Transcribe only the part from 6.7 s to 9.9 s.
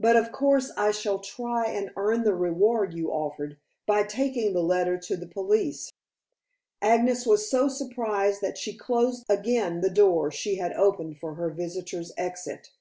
Agnes was so surprised that she closed again the